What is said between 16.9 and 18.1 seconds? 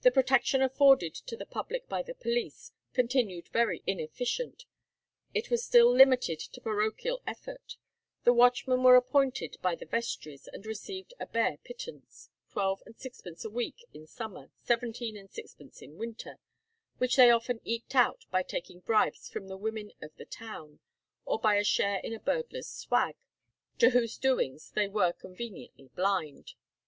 which they often eked